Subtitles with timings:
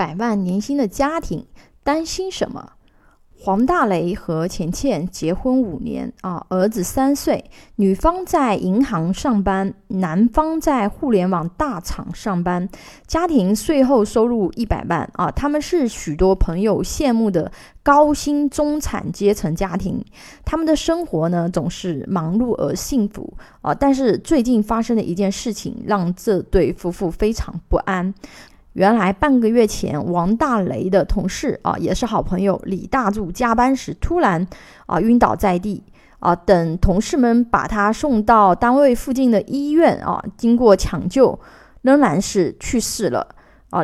[0.00, 1.44] 百万年薪的家庭
[1.82, 2.72] 担心什么？
[3.38, 12.68] 黄大雷和钱倩结婚五年啊，儿子三岁，女方在银行上班，男方在互联网大厂上班，
[13.06, 17.50] 家庭税后收入一百万啊，他们是许多朋友羡慕的
[17.82, 20.02] 高薪中产阶层家庭，
[20.44, 28.14] 他们的生活呢总是忙碌而幸福啊，但是最近发生的一件事情让这对夫妇非常不安。
[28.74, 34.46] 原来半个月前，王大雷的同事啊，也是好朋友李大柱加班时突然
[34.86, 35.82] 啊晕倒在地
[36.20, 41.38] 啊，等同事们把他送到单位附近的医院啊，经过抢救，
[41.82, 43.26] 仍然是去世了
[43.70, 43.82] 啊。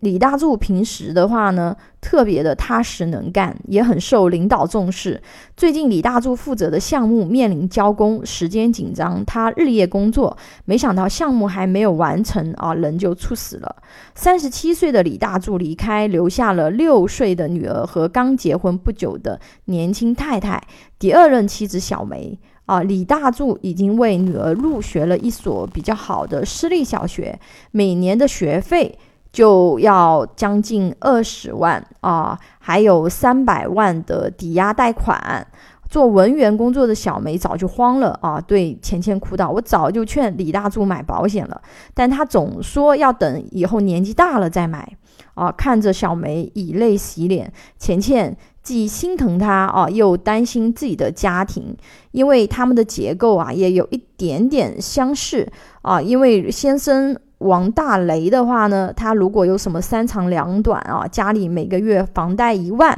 [0.00, 5.20] 李大柱平时的话呢，特别的踏实能干，也很受领导重视。
[5.56, 13.74] 最近李大柱负责的项目面临交工，时间紧张，他日夜工作，没想到项目还没有完成啊，人就猝死了。
[14.14, 20.62] 三十七岁的李大柱离开，留下了六岁的女儿和刚结婚不久的年轻太太，
[21.00, 22.82] 第二任妻子小梅啊。
[22.82, 27.40] 李大柱已经为女儿入学了一所比较好的私立小学，
[27.72, 28.96] 每年的学费。
[29.32, 35.46] 就要将近二十万啊，还有三百万的抵押贷款。
[35.88, 41.62] 做文员工作的小梅早就慌了啊，对钱钱哭道：“我早就劝李大柱买保险了，
[41.94, 44.96] 但他总说要等以后年纪大了再买。”
[45.32, 48.36] 啊，看着小梅以泪洗脸，钱钱
[48.68, 51.74] 既心疼他啊，又担心自己的家庭，
[52.10, 55.48] 因为他们的结构啊也有一点点相似
[55.80, 57.16] 啊，因为先生。
[57.38, 62.90] 王大雷的话呢，他如果有什么三长两短啊，家里每个月房贷一万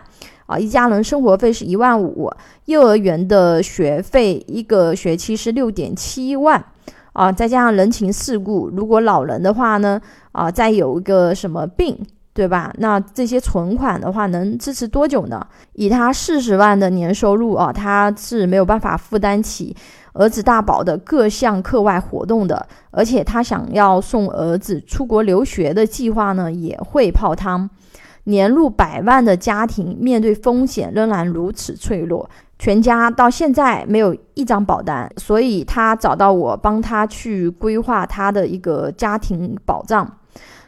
[0.46, 2.32] 啊，一家人生活费是一万五，
[2.64, 6.64] 幼儿园的学费一个学期是六点七万
[7.12, 10.00] 啊，再加上人情世故，如果老人的话呢
[10.32, 11.98] 啊，再有一个什么病，
[12.40, 12.72] 对吧？
[12.78, 15.46] 那这些存款的话能支持多久呢？
[15.74, 19.76] 以他四十万的年收入啊，他是没有办法负担起。
[20.14, 27.68] 儿子大宝的各项课外活动的，而且他想要送儿子出国留学的计划呢，也会泡汤。
[28.24, 32.26] 年入百万的家庭面对风险仍然如此脆弱，
[32.58, 40.10] 全家到现在没有一张保单，所以他找到我帮他去规划他的一个家庭保障。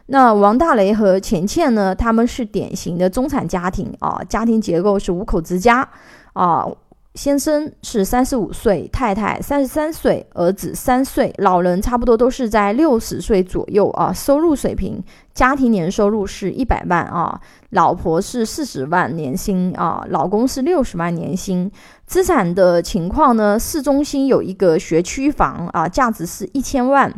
[0.06, 5.88] 那王大雷和钱倩呢，他们是典型的中产家庭啊，家庭结构是五口之家
[6.32, 6.66] 啊。
[7.14, 14.10] 先生是三十五岁，太太三十三岁，儿子三岁，老人差不多都是在六十岁左右啊。
[14.10, 14.98] 收入水平，
[15.34, 17.38] 家庭年收入是一百万啊，
[17.68, 21.70] 老婆是四十万年薪啊，老公是六十万年薪。
[22.06, 27.12] 资产的情况呢，市中心有一个学区房啊，价值是一千万。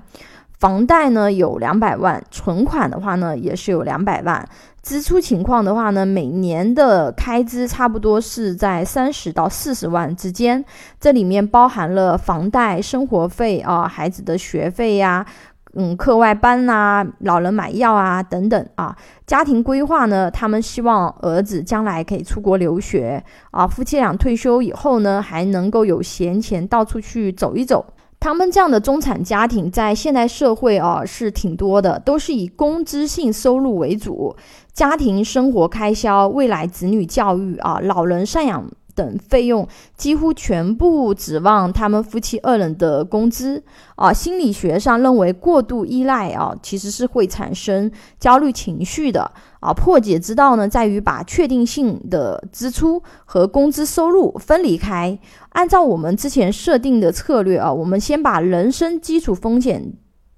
[0.59, 4.49] 房贷呢有两百万，存款的话呢也是有两百万。
[4.83, 10.63] 支出情况的话呢，每年的开支差不多是在三十到四十万之间，
[11.01, 15.25] 这里面包含了房贷、生活费啊、孩子的学费呀、
[15.73, 18.95] 嗯课外班呐、老人买药啊等等啊。
[19.27, 27.87] 家庭规划呢，他们希望儿子将来可以出国留学啊，夫妻俩退休以后呢，还能够有闲钱到处去走一走。
[28.25, 34.35] 他们这样的中产家庭在现代社会啊是挺多的，都是以工资性收入为主，
[34.73, 39.67] 家庭生活开销、未来子女教育啊、老人赡养等费用
[39.97, 43.63] 几乎全部指望他们夫妻二人的工资
[43.97, 44.13] 啊。
[44.13, 49.73] 心理学上认为，过度依赖啊其实是会产生焦虑情绪的啊。
[49.73, 55.19] 破解之道呢，在于把确定性的支出和工资收入分离开。
[55.51, 59.93] 按照我们之前设定的策略啊，我们先把人生基础风险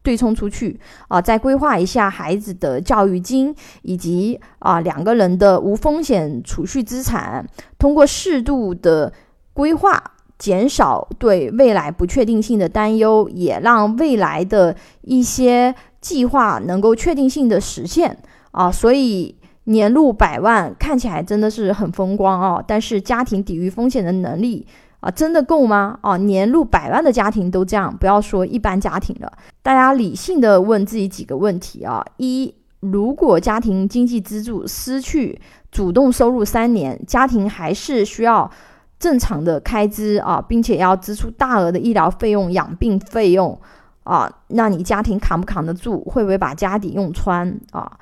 [0.06, 0.78] 对冲出去
[1.09, 3.53] 啊，再规划一下孩子的教育金
[3.83, 7.44] 以及啊两个人的无风险储蓄资产，
[7.77, 9.12] 通过适度的
[9.53, 10.00] 规划，
[10.39, 18.16] 减少对未来不确定性的担忧，也让未来的一些计划能够确定性的实现
[18.53, 18.71] 啊。
[18.71, 19.34] 所以
[19.65, 24.65] 年入百万看起来真的是很风光啊，但是家庭抵御风险的能力。
[25.01, 25.98] 啊，真的够吗？
[26.01, 29.31] 啊，年入百万的家庭都这样，不要说一般家庭了。
[29.63, 35.41] 大家理性的问自己几个问题啊：一，如果家庭经济支柱失去
[35.71, 38.51] 主动收入三年，家庭还是需要
[38.98, 43.60] 正常的开支啊，并且要支出大额的医疗费用、养病费用
[44.04, 46.03] 啊，那你家庭扛不扛得住？
[46.04, 47.99] 会不会把家底用穿啊？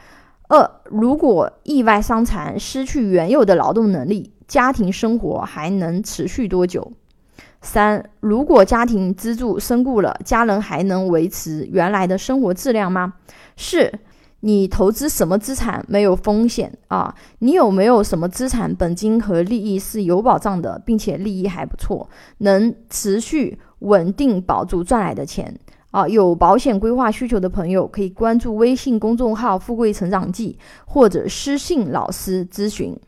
[0.48, 4.33] 二，如果意外伤残，失去原有的劳动能力。
[4.46, 6.92] 家庭生活还能持续多久？
[7.60, 13.14] 三，如果家庭支柱身故了，家人还能维持原来的生活质量吗？
[13.56, 13.90] 四，
[14.40, 17.14] 你投资什么资产没有风险啊？
[17.38, 25.58] 你有没有什么资产本金和利益是有保障的，并且利益还不错，能持续稳定保住赚来的钱
[25.90, 26.06] 啊？
[26.06, 32.94] 有保险规划需求的朋友可以关注微信公众号“富贵成长记”或者私信老师咨询。